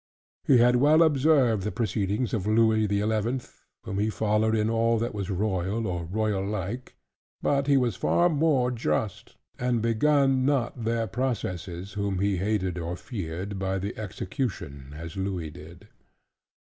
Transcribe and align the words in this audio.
He 0.45 0.57
had 0.57 0.77
well 0.77 1.03
observed 1.03 1.61
the 1.61 1.71
proceedings 1.71 2.33
of 2.33 2.47
Louis 2.47 2.87
the 2.87 3.01
Eleventh, 3.01 3.61
whom 3.83 3.99
he 3.99 4.09
followed 4.09 4.55
in 4.55 4.67
all 4.67 4.97
that 4.97 5.13
was 5.13 5.29
royal 5.29 5.85
or 5.85 6.05
royal 6.05 6.43
like, 6.43 6.95
but 7.43 7.67
he 7.67 7.77
was 7.77 7.95
far 7.97 8.27
more 8.27 8.71
just, 8.71 9.35
and 9.59 9.79
begun 9.79 10.43
not 10.43 10.85
their 10.85 11.05
processes 11.05 11.93
whom 11.93 12.17
he 12.17 12.37
hated 12.37 12.79
or 12.79 12.95
feared 12.97 13.59
by 13.59 13.77
the 13.77 13.95
execution, 13.95 14.91
as 14.97 15.15
Louis 15.17 15.51
did. 15.51 15.87